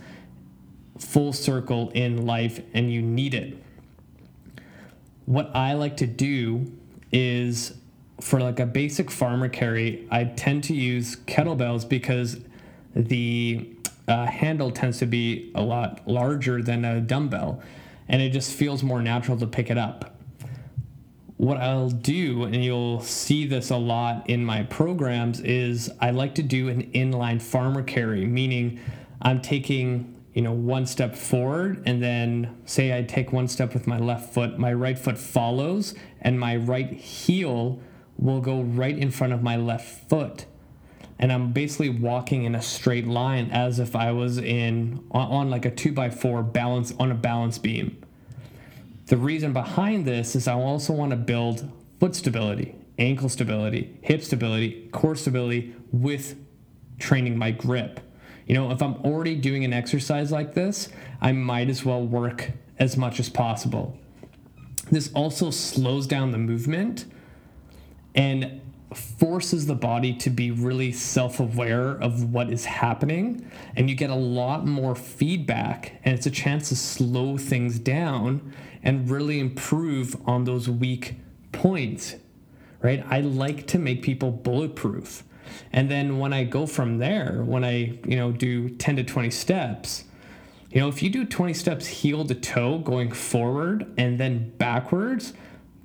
full 1.00 1.34
circle 1.34 1.90
in 1.96 2.28
life, 2.28 2.62
and 2.76 2.94
you 2.94 3.02
need 3.02 3.34
it. 3.34 3.58
what 5.26 5.50
I 5.56 5.74
like 5.74 5.98
to 5.98 6.06
do 6.06 6.72
is 7.12 7.74
for 8.22 8.40
like 8.40 8.60
a 8.60 8.68
basic 8.68 9.10
farmer 9.10 9.50
carry, 9.50 10.08
I 10.12 10.26
tend 10.26 10.64
to 10.66 10.76
use 10.76 11.16
kettlebells 11.16 11.90
because 11.90 12.40
the 12.96 13.75
uh, 14.08 14.26
handle 14.26 14.72
tends 14.72 15.00
to 15.00 15.06
be 15.06 15.52
a 15.56 15.62
lot 15.62 16.08
larger 16.08 16.62
than 16.62 16.86
a 16.86 17.02
dumbbell 17.02 17.62
and 18.08 18.22
it 18.22 18.30
just 18.30 18.54
feels 18.54 18.84
more 18.84 19.02
natural 19.02 19.38
to 19.38 19.48
pick 19.48 19.70
it 19.70 19.78
up. 19.78 20.16
What 21.38 21.58
I'll 21.58 21.90
do, 21.90 22.44
and 22.44 22.64
you'll 22.64 23.02
see 23.02 23.46
this 23.46 23.70
a 23.70 23.76
lot 23.76 24.30
in 24.30 24.46
my 24.46 24.64
programs, 24.64 25.42
is 25.42 25.92
I 26.00 26.12
like 26.12 26.36
to 26.36 26.44
do 26.44 26.70
an 26.70 26.90
inline 26.92 27.42
farmer 27.42 27.84
carry, 27.84 28.26
meaning 28.26 28.80
I'm 29.22 29.42
taking 29.42 30.14
you 30.34 30.42
know 30.42 30.54
one 30.54 30.86
step 30.86 31.16
forward 31.16 31.82
and 31.86 32.04
then 32.04 32.58
say 32.66 32.98
I 32.98 33.04
take 33.04 33.32
one 33.32 33.48
step 33.48 33.74
with 33.74 33.88
my 33.88 33.98
left 33.98 34.34
foot, 34.34 34.58
my 34.58 34.74
right 34.74 34.98
foot 34.98 35.18
follows, 35.18 35.94
and 36.22 36.40
my 36.40 36.56
right 36.56 36.92
heel 36.92 37.80
will 38.18 38.40
go 38.40 38.62
right 38.62 38.98
in 38.98 39.12
front 39.12 39.34
of 39.34 39.44
my 39.44 39.58
left 39.58 40.10
foot 40.10 40.46
and 41.20 41.32
I'm 41.32 41.52
basically 41.52 41.90
walking 41.90 42.44
in 42.44 42.56
a 42.56 42.62
straight 42.62 43.08
line 43.08 43.50
as 43.52 43.80
if 43.80 43.96
I 43.96 44.12
was 44.12 44.38
in 44.38 45.04
on, 45.12 45.32
on, 45.32 45.50
like 45.50 45.66
a 45.66 45.72
two 45.72 45.92
by 45.92 46.10
four 46.10 46.44
balance 46.44 46.94
on 47.00 47.12
a 47.12 47.16
balance 47.16 47.58
beam. 47.58 48.02
The 49.08 49.18
reason 49.18 49.54
behind 49.54 50.06
this 50.06 50.36
is 50.36 50.48
I 50.48 50.54
also 50.54 50.92
want 50.94 51.12
to 51.12 51.16
build 51.16 51.70
foot 52.00 52.16
stability, 52.16 52.76
ankle 52.98 53.30
stability, 53.30 53.98
hip 54.02 54.24
stability, 54.24 54.90
core 54.92 55.16
stability 55.16 55.76
with 55.92 56.36
training 57.00 57.38
my 57.38 57.52
grip. 57.52 58.00
You 58.48 58.56
know, 58.56 58.72
if 58.72 58.82
I'm 58.82 58.96
already 58.98 59.36
doing 59.36 59.64
an 59.64 59.74
exercise 59.74 60.32
like 60.32 60.54
this, 60.54 60.90
I 61.22 61.32
might 61.32 61.70
as 61.70 61.86
well 61.86 62.06
work 62.06 62.52
as 62.78 62.98
much 62.98 63.20
as 63.20 63.30
possible. 63.30 63.98
This 64.92 65.12
also 65.14 65.50
slows 65.50 66.06
down 66.06 66.32
the 66.32 66.38
movement 66.38 67.06
and 68.14 68.62
forces 68.94 69.66
the 69.66 69.76
body 69.76 70.14
to 70.14 70.30
be 70.30 70.52
really 70.52 70.92
self 70.92 71.40
aware 71.40 71.92
of 71.92 72.32
what 72.32 72.50
is 72.50 72.66
happening, 72.66 73.50
and 73.76 73.90
you 73.90 73.96
get 73.96 74.10
a 74.10 74.16
lot 74.16 74.66
more 74.66 74.96
feedback, 74.96 76.00
and 76.04 76.16
it's 76.16 76.26
a 76.26 76.32
chance 76.32 76.70
to 76.70 76.76
slow 76.76 77.38
things 77.38 77.80
down 77.80 78.54
and 78.84 79.10
really 79.10 79.40
improve 79.40 80.16
on 80.28 80.44
those 80.44 80.70
weak 80.70 81.16
points, 81.52 82.16
right? 82.82 83.04
I 83.10 83.22
like 83.22 83.68
to 83.68 83.80
make 83.80 84.04
people 84.04 84.32
bulletproof. 84.32 85.24
And 85.74 85.90
then 85.90 86.20
when 86.20 86.34
I 86.34 86.44
go 86.44 86.66
from 86.66 87.00
there, 87.00 87.44
when 87.44 87.64
I, 87.64 88.00
you 88.06 88.16
know, 88.16 88.32
do 88.32 88.70
10 88.70 88.98
to 88.98 89.04
20 89.04 89.32
steps, 89.32 90.06
you 90.72 90.82
know, 90.82 90.88
if 90.88 91.02
you 91.02 91.10
do 91.10 91.26
20 91.26 91.54
steps 91.54 91.88
heel 91.88 92.26
to 92.26 92.36
toe 92.36 92.80
going 92.80 93.12
forward 93.12 93.92
and 93.98 94.20
then 94.20 94.52
backwards, 94.58 95.34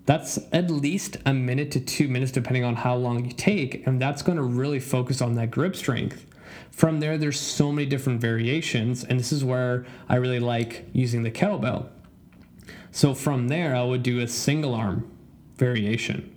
that's 0.06 0.38
at 0.52 0.70
least 0.70 1.18
a 1.24 1.32
minute 1.32 1.70
to 1.72 1.80
two 1.80 2.08
minutes, 2.08 2.32
depending 2.32 2.64
on 2.64 2.76
how 2.76 2.96
long 2.96 3.24
you 3.24 3.32
take. 3.32 3.86
And 3.86 4.00
that's 4.00 4.22
going 4.22 4.36
to 4.36 4.42
really 4.42 4.80
focus 4.80 5.20
on 5.20 5.34
that 5.34 5.50
grip 5.50 5.76
strength. 5.76 6.26
From 6.70 7.00
there, 7.00 7.18
there's 7.18 7.38
so 7.38 7.70
many 7.70 7.86
different 7.86 8.20
variations. 8.20 9.04
And 9.04 9.20
this 9.20 9.32
is 9.32 9.44
where 9.44 9.84
I 10.08 10.16
really 10.16 10.40
like 10.40 10.86
using 10.92 11.22
the 11.22 11.30
kettlebell. 11.30 11.88
So 12.90 13.14
from 13.14 13.48
there, 13.48 13.76
I 13.76 13.84
would 13.84 14.02
do 14.02 14.20
a 14.20 14.26
single 14.26 14.74
arm 14.74 15.10
variation. 15.56 16.34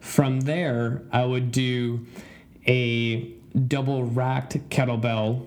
From 0.00 0.40
there, 0.42 1.02
I 1.12 1.24
would 1.24 1.52
do 1.52 2.06
a 2.66 3.32
double 3.68 4.04
racked 4.04 4.68
kettlebell 4.70 5.46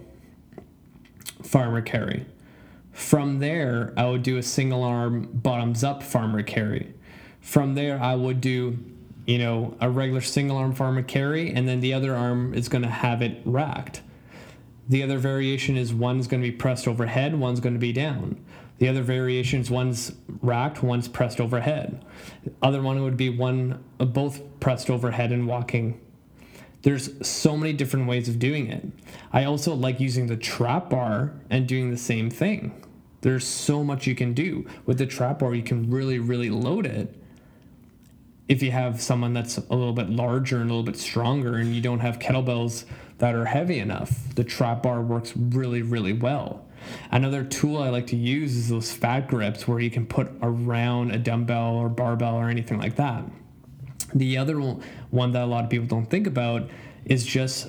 farmer 1.44 1.82
carry. 1.82 2.26
From 2.92 3.40
there, 3.40 3.94
I 3.98 4.08
would 4.08 4.24
do 4.24 4.38
a 4.38 4.44
single 4.44 4.84
arm 4.84 5.30
bottoms 5.34 5.84
up 5.84 6.02
farmer 6.02 6.44
carry. 6.44 6.94
From 7.48 7.76
there, 7.76 7.98
I 7.98 8.14
would 8.14 8.42
do, 8.42 8.78
you 9.26 9.38
know, 9.38 9.78
a 9.80 9.90
regular 9.90 10.20
single 10.20 10.58
arm 10.58 10.74
farmer 10.74 11.02
carry, 11.02 11.50
and 11.54 11.66
then 11.66 11.80
the 11.80 11.94
other 11.94 12.14
arm 12.14 12.54
is 12.54 12.68
going 12.68 12.82
to 12.82 12.90
have 12.90 13.22
it 13.22 13.40
racked. 13.46 14.02
The 14.90 15.02
other 15.02 15.18
variation 15.18 15.78
is 15.78 15.94
one's 15.94 16.28
going 16.28 16.44
to 16.44 16.52
be 16.52 16.56
pressed 16.56 16.90
overhead, 16.90 17.40
one's 17.40 17.62
going 17.62 17.72
to 17.72 17.80
be 17.80 17.94
down. 17.94 18.44
The 18.80 18.90
other 18.90 19.02
variation 19.02 19.62
is 19.62 19.72
one's 19.72 20.12
racked, 20.42 20.84
one's 20.84 21.08
pressed 21.08 21.40
overhead. 21.40 22.04
Other 22.62 22.82
one 22.82 23.02
would 23.02 23.16
be 23.16 23.30
one 23.30 23.82
uh, 23.98 24.04
both 24.04 24.42
pressed 24.60 24.90
overhead 24.90 25.32
and 25.32 25.48
walking. 25.48 26.02
There's 26.82 27.26
so 27.26 27.56
many 27.56 27.72
different 27.72 28.08
ways 28.08 28.28
of 28.28 28.40
doing 28.40 28.68
it. 28.68 28.86
I 29.32 29.46
also 29.46 29.74
like 29.74 30.02
using 30.02 30.28
the 30.28 30.36
trap 30.36 30.90
bar 30.90 31.32
and 31.50 31.66
doing 31.66 31.92
the 31.92 31.98
same 31.98 32.30
thing. 32.30 32.84
There's 33.22 33.48
so 33.48 33.86
much 33.86 34.06
you 34.06 34.16
can 34.16 34.34
do. 34.34 34.66
With 34.86 34.98
the 34.98 35.06
trap 35.06 35.40
bar, 35.40 35.56
you 35.56 35.64
can 35.64 35.90
really, 35.90 36.20
really 36.20 36.50
load 36.50 36.86
it 36.86 37.16
if 38.48 38.64
you 38.64 38.72
have 38.72 39.02
someone 39.02 39.34
that's 39.34 39.58
a 39.58 39.76
little 39.76 39.94
bit 39.94 40.10
larger 40.10 40.58
and 40.58 40.70
a 40.70 40.74
little 40.74 40.84
bit 40.84 40.98
stronger 40.98 41.56
and 41.56 41.76
you 41.76 41.82
don't 41.82 42.00
have 42.00 42.20
kettlebells 42.20 42.86
that 43.18 43.36
are 43.36 43.46
heavy 43.46 43.80
enough, 43.80 44.34
the 44.36 44.44
trap 44.44 44.84
bar 44.84 45.02
works 45.02 45.34
really, 45.36 45.82
really 45.82 46.14
well. 46.14 46.66
Another 47.12 47.44
tool 47.44 47.82
I 47.82 47.90
like 47.90 48.08
to 48.08 48.16
use 48.16 48.56
is 48.56 48.70
those 48.70 48.92
fat 48.92 49.28
grips 49.28 49.68
where 49.68 49.80
you 49.80 49.90
can 49.90 50.06
put 50.06 50.32
around 50.42 51.12
a 51.12 51.18
dumbbell 51.18 51.76
or 51.76 51.90
barbell 51.90 52.36
or 52.36 52.50
anything 52.50 52.78
like 52.78 52.96
that. 52.96 53.24
The 54.14 54.38
other 54.38 54.60
one 54.60 55.32
that 55.32 55.44
a 55.44 55.46
lot 55.46 55.66
of 55.66 55.70
people 55.70 55.88
don't 55.88 56.10
think 56.10 56.28
about 56.28 56.70
is 57.06 57.26
just 57.26 57.68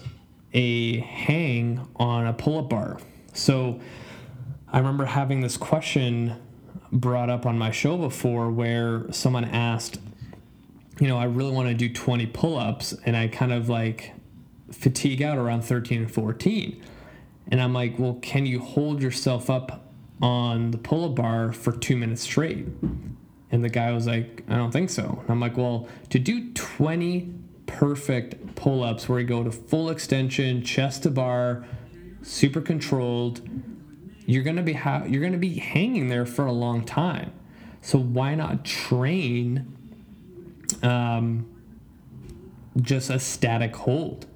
a 0.52 1.00
hang 1.00 1.88
on 1.96 2.26
a 2.26 2.32
pull 2.32 2.58
up 2.58 2.68
bar. 2.68 2.98
So 3.32 3.80
I 4.70 4.78
remember 4.78 5.06
having 5.06 5.40
this 5.40 5.56
question 5.56 6.36
brought 6.92 7.30
up 7.30 7.46
on 7.46 7.58
my 7.58 7.70
show 7.70 7.96
before 7.96 8.50
where 8.50 9.10
someone 9.10 9.44
asked, 9.44 9.98
you 11.00 11.08
know, 11.08 11.16
I 11.16 11.24
really 11.24 11.52
want 11.52 11.68
to 11.68 11.74
do 11.74 11.92
20 11.92 12.26
pull 12.26 12.58
ups 12.58 12.94
and 13.04 13.16
I 13.16 13.28
kind 13.28 13.52
of 13.52 13.68
like 13.68 14.14
fatigue 14.70 15.22
out 15.22 15.38
around 15.38 15.62
13 15.62 16.02
and 16.02 16.10
14. 16.10 16.82
And 17.50 17.60
I'm 17.60 17.72
like, 17.72 17.98
well, 17.98 18.18
can 18.20 18.46
you 18.46 18.60
hold 18.60 19.02
yourself 19.02 19.48
up 19.48 19.92
on 20.20 20.70
the 20.72 20.78
pull 20.78 21.04
up 21.04 21.14
bar 21.14 21.52
for 21.52 21.72
two 21.72 21.96
minutes 21.96 22.22
straight? 22.22 22.66
And 23.50 23.64
the 23.64 23.68
guy 23.68 23.92
was 23.92 24.06
like, 24.06 24.44
I 24.48 24.56
don't 24.56 24.72
think 24.72 24.90
so. 24.90 25.18
And 25.22 25.30
I'm 25.30 25.40
like, 25.40 25.56
well, 25.56 25.88
to 26.10 26.18
do 26.18 26.52
20 26.52 27.32
perfect 27.66 28.54
pull 28.56 28.82
ups 28.82 29.08
where 29.08 29.20
you 29.20 29.26
go 29.26 29.44
to 29.44 29.52
full 29.52 29.90
extension, 29.90 30.62
chest 30.62 31.04
to 31.04 31.10
bar, 31.10 31.64
super 32.22 32.60
controlled, 32.60 33.48
you're 34.26 34.42
gonna 34.42 34.62
be 34.62 34.74
ha- 34.74 35.04
you're 35.06 35.22
gonna 35.22 35.38
be 35.38 35.54
hanging 35.54 36.08
there 36.08 36.26
for 36.26 36.44
a 36.44 36.52
long 36.52 36.84
time. 36.84 37.32
So 37.80 37.98
why 37.98 38.34
not 38.34 38.64
train 38.64 39.77
um, 40.82 41.46
just 42.80 43.10
a 43.10 43.18
static 43.18 43.74
hold, 43.74 44.26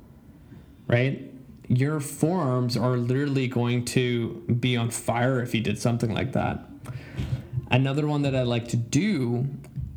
right? 0.87 1.31
Your 1.69 2.01
forearms 2.01 2.77
are 2.77 2.97
literally 2.97 3.49
going 3.49 3.85
to 3.87 4.45
be 4.61 4.77
on 4.77 4.91
fire 4.91 5.43
if 5.43 5.55
you 5.55 5.61
did 5.61 5.79
something 5.79 6.13
like 6.13 6.33
that. 6.33 6.69
Another 7.71 8.07
one 8.07 8.23
that 8.23 8.37
I 8.37 8.43
like 8.43 8.69
to 8.69 8.77
do 8.77 9.49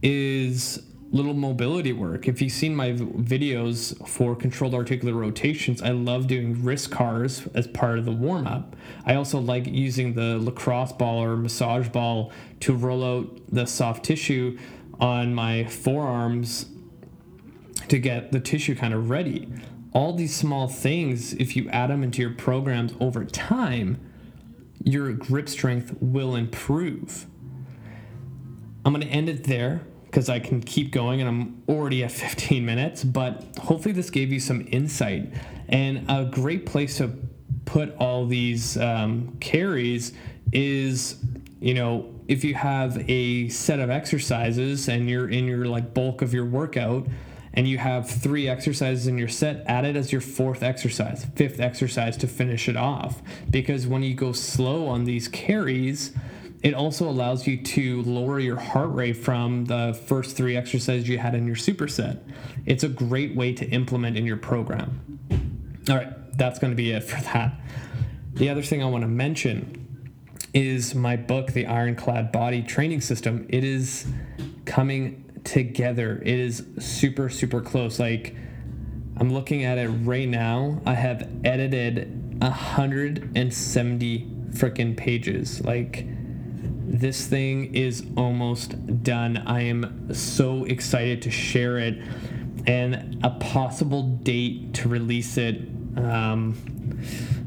is 0.02 0.82
little 1.12 1.34
mobility 1.34 1.94
work. 1.94 2.28
If 2.28 2.42
you've 2.42 2.52
seen 2.52 2.76
my 2.76 2.92
videos 2.92 4.08
for 4.08 4.36
controlled 4.36 4.74
articular 4.74 5.14
rotations, 5.14 5.82
I 5.82 5.90
love 5.90 6.28
doing 6.28 6.64
wrist 6.64 6.92
CARs 6.92 7.48
as 7.54 7.68
part 7.68 8.00
of 8.00 8.06
the 8.06 8.12
warm 8.12 8.48
up. 8.48 8.76
I 9.06 9.16
also 9.16 9.40
like 9.40 9.66
using 9.66 10.14
the 10.14 10.38
lacrosse 10.38 10.92
ball 10.92 11.24
or 11.24 11.38
massage 11.38 11.88
ball 11.90 12.32
to 12.62 12.74
roll 12.74 13.04
out 13.04 13.42
the 13.52 13.66
soft 13.66 14.04
tissue 14.04 14.58
on 15.00 15.34
my 15.34 15.66
forearms 15.66 16.68
to 17.88 18.00
get 18.00 18.32
the 18.32 18.40
tissue 18.40 18.76
kind 18.76 18.94
of 18.94 19.10
ready. 19.10 19.48
All 19.94 20.14
these 20.14 20.36
small 20.36 20.68
things, 20.68 21.34
if 21.34 21.56
you 21.56 21.70
add 21.70 21.90
them 21.90 22.04
into 22.04 22.22
your 22.22 22.34
programs 22.34 22.94
over 23.00 23.24
time, 23.24 24.00
your 24.84 25.12
grip 25.14 25.50
strength 25.50 25.96
will 26.00 26.36
improve. 26.36 27.26
I'm 28.84 28.94
going 28.94 29.06
to 29.06 29.12
end 29.12 29.30
it 29.30 29.46
there 29.46 29.82
because 30.06 30.30
I 30.30 30.40
can 30.40 30.62
keep 30.62 30.92
going 30.92 31.22
and 31.22 31.30
I'm 31.30 31.64
already 31.68 32.04
at 32.04 32.12
15 32.12 32.66
minutes, 32.66 33.04
but 33.04 33.44
hopefully 33.60 33.94
this 33.94 34.10
gave 34.10 34.32
you 34.32 34.40
some 34.40 34.68
insight 34.72 35.34
and 35.68 36.06
a 36.10 36.26
great 36.26 36.66
place 36.66 36.98
to 36.98 37.12
put 37.66 37.96
all 37.98 38.26
these 38.26 38.78
um, 38.78 39.36
carries 39.40 40.14
is, 40.52 41.18
you 41.60 41.74
know, 41.74 42.15
if 42.28 42.44
you 42.44 42.56
have 42.56 43.04
a 43.10 43.50
set 43.50 43.80
of 43.80 43.90
exercises 43.90 44.88
and 44.88 45.10
you're 45.10 45.30
in 45.30 45.46
your 45.46 45.66
like 45.66 45.94
bulk 45.94 46.22
of 46.22 46.34
your 46.34 46.46
workout 46.46 47.08
and 47.54 47.68
you 47.68 47.78
have 47.78 48.10
three 48.10 48.50
exercises 48.50 49.08
in 49.08 49.18
your 49.18 49.28
set, 49.28 49.64
add 49.68 49.86
it 49.86 49.96
as 49.96 50.12
your 50.12 50.22
fourth 50.22 50.62
exercise, 50.62 51.26
fifth 51.36 51.60
exercise 51.60 52.18
to 52.18 52.28
finish 52.28 52.68
it 52.68 52.76
off. 52.76 53.22
Because 53.50 53.88
when 53.88 54.04
you 54.04 54.14
go 54.14 54.34
slow 54.34 54.88
on 54.88 55.06
these 55.06 55.28
carries, 55.28 56.14
it 56.64 56.74
also 56.74 57.08
allows 57.08 57.46
you 57.46 57.62
to 57.62 58.02
lower 58.02 58.40
your 58.40 58.58
heart 58.58 58.92
rate 58.94 59.18
from 59.18 59.66
the 59.66 59.98
first 60.08 60.36
three 60.36 60.58
exercises 60.58 61.08
you 61.08 61.18
had 61.18 61.36
in 61.36 61.46
your 61.46 61.56
superset. 61.56 62.20
It's 62.66 62.84
a 62.84 62.90
great 62.90 63.36
way 63.36 63.54
to 63.54 63.66
implement 63.70 64.18
in 64.18 64.26
your 64.26 64.38
program. 64.38 65.20
All 65.88 65.96
right, 65.96 66.38
that's 66.38 66.58
going 66.58 66.72
to 66.72 66.76
be 66.76 66.92
it 66.92 67.04
for 67.04 67.22
that. 67.22 67.54
The 68.34 68.50
other 68.50 68.64
thing 68.64 68.82
I 68.84 68.88
want 68.88 69.04
to 69.04 69.08
mention 69.08 69.85
is 70.56 70.96
my 70.96 71.18
book, 71.18 71.52
The 71.52 71.68
Ironclad 71.68 72.32
Body 72.32 72.64
Training 72.64 73.02
System. 73.02 73.46
It 73.50 73.66
is 73.66 74.08
coming 74.64 75.42
together. 75.44 76.22
It 76.24 76.40
is 76.40 76.66
super, 76.80 77.28
super 77.30 77.60
close. 77.62 78.00
Like, 78.00 78.34
I'm 79.18 79.34
looking 79.34 79.66
at 79.66 79.78
it 79.78 79.90
right 79.90 80.30
now. 80.30 80.82
I 80.86 80.94
have 80.94 81.30
edited 81.44 82.42
170 82.42 84.32
freaking 84.52 84.96
pages. 84.96 85.62
Like, 85.64 86.06
this 86.88 87.28
thing 87.28 87.76
is 87.76 88.06
almost 88.16 89.04
done. 89.04 89.44
I 89.46 89.64
am 89.64 90.14
so 90.14 90.64
excited 90.64 91.22
to 91.24 91.32
share 91.32 91.78
it 91.80 92.00
and 92.66 93.20
a 93.24 93.32
possible 93.32 94.04
date 94.04 94.74
to 94.76 94.88
release 94.88 95.38
it. 95.38 95.75
Um, 95.96 96.58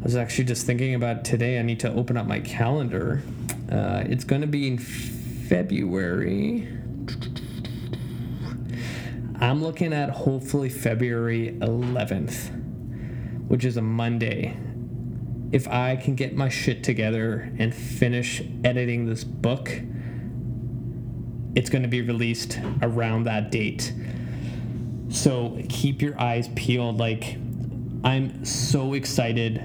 I 0.01 0.05
was 0.05 0.17
actually 0.17 0.45
just 0.45 0.67
thinking 0.67 0.95
about 0.95 1.25
today. 1.25 1.59
I 1.59 1.63
need 1.63 1.81
to 1.81 1.93
open 1.93 2.17
up 2.17 2.27
my 2.27 2.41
calendar. 2.41 3.23
Uh, 3.71 4.05
it's 4.07 4.25
going 4.25 4.41
to 4.41 4.47
be 4.47 4.67
in 4.67 4.79
February. 4.79 6.69
I'm 9.41 9.63
looking 9.63 9.93
at 9.93 10.11
hopefully 10.11 10.69
February 10.69 11.57
11th, 11.61 13.49
which 13.49 13.65
is 13.65 13.77
a 13.77 13.83
Monday. 13.83 14.57
If 15.53 15.69
I 15.69 15.97
can 15.97 16.15
get 16.15 16.35
my 16.35 16.49
shit 16.49 16.83
together 16.83 17.53
and 17.59 17.75
finish 17.75 18.43
editing 18.65 19.07
this 19.07 19.25
book, 19.25 19.71
it's 21.55 21.71
going 21.71 21.83
to 21.83 21.89
be 21.89 22.03
released 22.03 22.59
around 22.83 23.25
that 23.25 23.51
date. 23.51 23.93
So 25.09 25.59
keep 25.69 26.03
your 26.03 26.21
eyes 26.21 26.49
peeled. 26.55 26.99
Like, 26.99 27.39
I'm 28.05 28.45
so 28.45 28.95
excited 28.95 29.63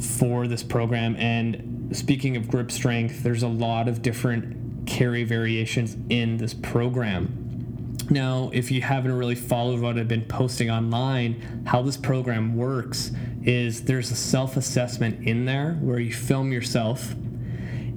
for 0.00 0.46
this 0.46 0.62
program. 0.62 1.16
And 1.16 1.94
speaking 1.96 2.36
of 2.36 2.48
grip 2.48 2.70
strength, 2.70 3.22
there's 3.22 3.42
a 3.42 3.48
lot 3.48 3.88
of 3.88 4.00
different 4.00 4.86
carry 4.86 5.24
variations 5.24 5.96
in 6.08 6.38
this 6.38 6.54
program. 6.54 7.96
Now, 8.10 8.50
if 8.54 8.70
you 8.70 8.80
haven't 8.80 9.12
really 9.12 9.34
followed 9.34 9.80
what 9.80 9.98
I've 9.98 10.08
been 10.08 10.24
posting 10.24 10.70
online, 10.70 11.64
how 11.66 11.82
this 11.82 11.98
program 11.98 12.56
works 12.56 13.12
is 13.44 13.84
there's 13.84 14.10
a 14.10 14.16
self 14.16 14.56
assessment 14.56 15.26
in 15.26 15.44
there 15.44 15.74
where 15.74 15.98
you 15.98 16.12
film 16.12 16.52
yourself 16.52 17.14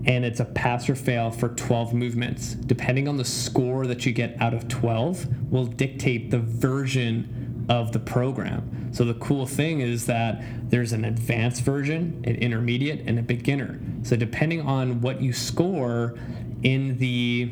and 0.06 0.26
it's 0.26 0.40
a 0.40 0.46
pass 0.46 0.90
or 0.90 0.96
fail 0.96 1.32
for 1.32 1.50
12 1.50 1.94
movements. 1.94 2.56
Depending 2.56 3.08
on 3.08 3.18
the 3.18 3.26
score 3.26 3.86
that 3.88 4.06
you 4.06 4.12
get 4.12 4.36
out 4.42 4.54
of 4.54 4.68
12, 4.68 5.52
will 5.52 5.66
dictate 5.66 6.32
the 6.32 6.40
version 6.40 7.41
of 7.70 7.92
the 7.92 8.00
program. 8.00 8.90
So 8.94 9.06
the 9.06 9.14
cool 9.16 9.46
thing 9.46 9.82
is 9.82 10.06
that 10.08 10.44
there's 10.70 10.94
an 10.94 11.06
advanced 11.06 11.64
version, 11.64 12.24
an 12.26 12.36
intermediate, 12.36 13.08
and 13.08 13.20
a 13.20 13.22
beginner. 13.22 13.80
So 14.04 14.16
depending 14.16 14.62
on 14.62 15.02
what 15.02 15.22
you 15.22 15.34
score 15.34 16.16
in 16.64 16.98
the 16.98 17.52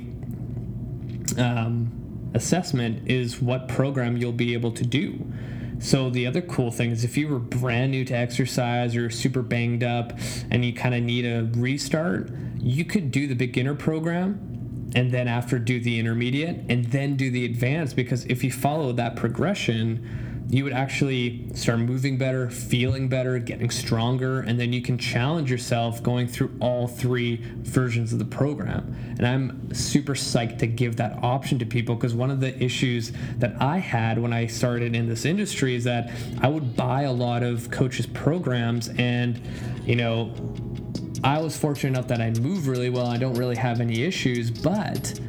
um, 1.38 2.32
assessment 2.34 3.10
is 3.10 3.42
what 3.42 3.68
program 3.68 4.18
you'll 4.18 4.32
be 4.32 4.54
able 4.54 4.72
to 4.72 4.86
do. 4.86 5.26
So 5.80 6.10
the 6.10 6.28
other 6.28 6.42
cool 6.42 6.72
thing 6.72 6.92
is 6.92 7.06
if 7.06 7.16
you 7.16 7.30
were 7.30 7.40
brand 7.40 7.92
new 7.92 8.04
to 8.06 8.14
exercise 8.14 8.96
or 8.96 9.10
super 9.10 9.42
banged 9.42 9.84
up 9.84 10.14
and 10.52 10.66
you 10.66 10.74
kind 10.74 10.94
of 10.94 11.02
need 11.04 11.26
a 11.26 11.50
restart, 11.54 12.32
you 12.58 12.84
could 12.84 13.12
do 13.12 13.28
the 13.28 13.36
beginner 13.36 13.76
program 13.76 14.49
and 14.96 15.12
then 15.12 15.28
after 15.28 15.60
do 15.60 15.80
the 15.80 16.00
intermediate 16.00 16.64
and 16.70 16.86
then 16.86 17.16
do 17.16 17.30
the 17.30 17.46
advanced 17.46 17.96
because 17.96 18.26
if 18.26 18.44
you 18.44 18.52
follow 18.52 18.92
that 18.94 19.16
progression, 19.16 20.30
you 20.52 20.64
would 20.64 20.74
actually 20.74 21.48
start 21.54 21.78
moving 21.78 22.18
better, 22.18 22.50
feeling 22.50 23.08
better, 23.08 23.38
getting 23.38 23.70
stronger, 23.70 24.40
and 24.42 24.60
then 24.60 24.74
you 24.74 24.82
can 24.82 24.98
challenge 24.98 25.52
yourself 25.52 26.02
going 26.02 26.28
through 26.28 26.52
all 26.60 26.88
three 26.88 27.36
versions 27.58 28.12
of 28.14 28.18
the 28.18 28.26
program. 28.26 28.96
And 29.20 29.28
I'm 29.28 29.72
super 29.76 30.16
psyched 30.16 30.58
to 30.60 30.68
give 30.68 30.96
that 30.96 31.24
option 31.24 31.60
to 31.60 31.68
people 31.68 31.94
because 31.94 32.16
one 32.16 32.32
of 32.32 32.40
the 32.40 32.62
issues 32.64 33.12
that 33.38 33.62
I 33.62 33.78
had 33.78 34.18
when 34.18 34.34
I 34.34 34.48
started 34.48 34.96
in 34.96 35.08
this 35.08 35.24
industry 35.24 35.76
is 35.76 35.84
that 35.84 36.12
I 36.42 36.48
would 36.48 36.76
buy 36.76 37.04
a 37.04 37.14
lot 37.14 37.44
of 37.44 37.70
coaches' 37.70 38.08
programs 38.08 38.90
and, 38.98 39.40
you 39.86 39.98
know, 39.98 40.34
I 41.24 41.40
was 41.40 41.58
fortunate 41.58 41.90
enough 41.90 42.08
that 42.08 42.22
I 42.22 42.32
move 42.40 42.68
really 42.68 42.90
well. 42.90 43.08
I 43.08 43.18
don't 43.18 43.36
really 43.36 43.56
have 43.56 43.82
any 43.82 44.04
issues, 44.04 44.50
but 44.50 45.20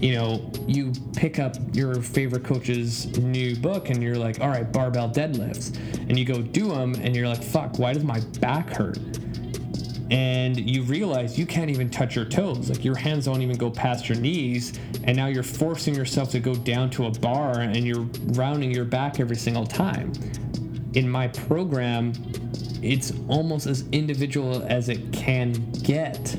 you 0.00 0.14
know, 0.14 0.50
you 0.66 0.92
pick 1.16 1.38
up 1.38 1.56
your 1.72 2.00
favorite 2.00 2.44
coach's 2.44 3.18
new 3.18 3.56
book 3.56 3.90
and 3.90 4.02
you're 4.02 4.16
like, 4.16 4.40
all 4.40 4.48
right, 4.48 4.70
barbell 4.70 5.10
deadlifts. 5.10 5.76
And 6.08 6.18
you 6.18 6.24
go 6.24 6.40
do 6.40 6.68
them 6.68 6.94
and 6.94 7.16
you're 7.16 7.26
like, 7.28 7.42
fuck, 7.42 7.78
why 7.78 7.92
does 7.92 8.04
my 8.04 8.20
back 8.40 8.70
hurt? 8.70 8.98
And 10.10 10.58
you 10.58 10.84
realize 10.84 11.38
you 11.38 11.46
can't 11.46 11.68
even 11.68 11.90
touch 11.90 12.14
your 12.16 12.24
toes. 12.24 12.70
Like 12.70 12.84
your 12.84 12.96
hands 12.96 13.26
don't 13.26 13.42
even 13.42 13.56
go 13.56 13.70
past 13.70 14.08
your 14.08 14.18
knees. 14.18 14.78
And 15.04 15.16
now 15.16 15.26
you're 15.26 15.42
forcing 15.42 15.94
yourself 15.94 16.30
to 16.30 16.40
go 16.40 16.54
down 16.54 16.90
to 16.90 17.06
a 17.06 17.10
bar 17.10 17.60
and 17.60 17.84
you're 17.84 18.06
rounding 18.28 18.70
your 18.70 18.84
back 18.84 19.20
every 19.20 19.36
single 19.36 19.66
time. 19.66 20.12
In 20.94 21.10
my 21.10 21.28
program, 21.28 22.12
it's 22.82 23.12
almost 23.28 23.66
as 23.66 23.84
individual 23.92 24.64
as 24.68 24.88
it 24.88 25.12
can 25.12 25.52
get 25.82 26.38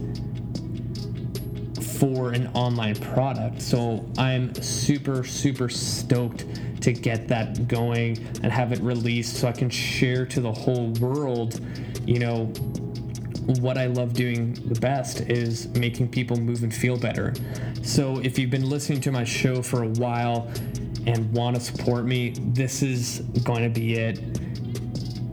for 2.00 2.32
an 2.32 2.48
online 2.54 2.96
product. 2.96 3.62
So 3.62 4.06
I'm 4.18 4.54
super, 4.56 5.24
super 5.24 5.68
stoked 5.68 6.46
to 6.82 6.94
get 6.94 7.28
that 7.28 7.68
going 7.68 8.18
and 8.42 8.52
have 8.52 8.72
it 8.72 8.80
released 8.80 9.36
so 9.38 9.50
I 9.50 9.52
can 9.52 9.70
share 9.70 10.26
to 10.28 10.40
the 10.40 10.52
whole 10.52 10.92
world, 10.94 11.60
you 12.06 12.20
know, 12.20 12.46
what 13.60 13.78
I 13.78 13.88
love 13.88 14.14
doing 14.14 14.54
the 14.54 14.80
best 14.80 15.22
is 15.22 15.68
making 15.70 16.10
people 16.10 16.38
move 16.38 16.64
and 16.64 16.74
feel 16.74 16.98
better. 16.98 17.34
So 17.82 18.20
if 18.20 18.38
you've 18.38 18.52
been 18.52 18.70
listening 18.70 19.02
to 19.02 19.12
my 19.12 19.24
show 19.24 19.62
for 19.62 19.84
a 19.84 19.90
while 19.90 20.50
and 21.08 21.32
want 21.34 21.56
to 21.56 21.62
support 21.62 22.06
me, 22.06 22.36
this 22.38 22.82
is 22.84 23.22
going 23.44 23.64
to 23.64 23.70
be 23.70 23.96
it. 23.96 24.40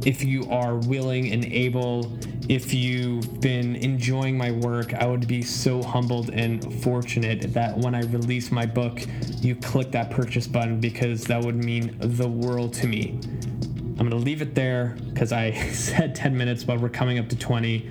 If 0.06 0.24
you 0.24 0.48
are 0.50 0.76
willing 0.76 1.32
and 1.32 1.44
able 1.44 2.16
if 2.48 2.72
you've 2.72 3.40
been 3.40 3.74
enjoying 3.74 4.38
my 4.38 4.52
work, 4.52 4.94
I 4.94 5.06
would 5.06 5.26
be 5.26 5.42
so 5.42 5.82
humbled 5.82 6.30
and 6.30 6.80
fortunate 6.80 7.52
that 7.54 7.76
when 7.76 7.92
I 7.92 8.02
release 8.02 8.52
my 8.52 8.66
book, 8.66 9.02
you 9.40 9.56
click 9.56 9.90
that 9.90 10.12
purchase 10.12 10.46
button 10.46 10.78
because 10.78 11.24
that 11.24 11.44
would 11.44 11.56
mean 11.56 11.96
the 11.98 12.28
world 12.28 12.72
to 12.74 12.86
me. 12.86 13.18
I'm 13.98 14.08
going 14.08 14.10
to 14.10 14.16
leave 14.16 14.42
it 14.42 14.54
there 14.54 14.96
because 15.08 15.32
I 15.32 15.52
said 15.72 16.14
10 16.14 16.36
minutes, 16.36 16.62
but 16.62 16.80
we're 16.80 16.88
coming 16.88 17.18
up 17.18 17.28
to 17.30 17.36
20. 17.36 17.90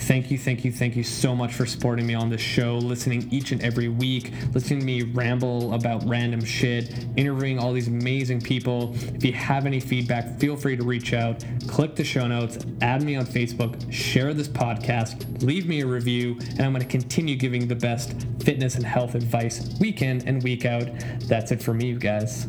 Thank 0.00 0.30
you, 0.30 0.38
thank 0.38 0.64
you, 0.64 0.72
thank 0.72 0.96
you 0.96 1.04
so 1.04 1.36
much 1.36 1.52
for 1.52 1.66
supporting 1.66 2.06
me 2.06 2.14
on 2.14 2.30
this 2.30 2.40
show, 2.40 2.78
listening 2.78 3.28
each 3.30 3.52
and 3.52 3.62
every 3.62 3.88
week, 3.88 4.32
listening 4.54 4.80
to 4.80 4.84
me 4.86 5.02
ramble 5.02 5.74
about 5.74 6.08
random 6.08 6.42
shit, 6.42 7.06
interviewing 7.16 7.58
all 7.58 7.72
these 7.72 7.86
amazing 7.86 8.40
people. 8.40 8.94
If 9.14 9.24
you 9.24 9.34
have 9.34 9.66
any 9.66 9.78
feedback, 9.78 10.40
feel 10.40 10.56
free 10.56 10.76
to 10.76 10.82
reach 10.82 11.12
out, 11.12 11.44
click 11.68 11.94
the 11.94 12.04
show 12.04 12.26
notes, 12.26 12.58
add 12.80 13.02
me 13.02 13.14
on 13.16 13.26
Facebook, 13.26 13.92
share 13.92 14.32
this 14.32 14.48
podcast, 14.48 15.42
leave 15.42 15.68
me 15.68 15.82
a 15.82 15.86
review, 15.86 16.38
and 16.50 16.62
I'm 16.62 16.72
going 16.72 16.82
to 16.82 16.88
continue 16.88 17.36
giving 17.36 17.68
the 17.68 17.76
best 17.76 18.26
fitness 18.40 18.76
and 18.76 18.84
health 18.84 19.14
advice 19.14 19.78
week 19.80 20.00
in 20.00 20.26
and 20.26 20.42
week 20.42 20.64
out. 20.64 20.88
That's 21.20 21.52
it 21.52 21.62
for 21.62 21.74
me, 21.74 21.88
you 21.88 21.98
guys. 21.98 22.48